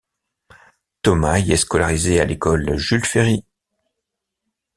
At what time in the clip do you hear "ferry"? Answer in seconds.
3.05-3.45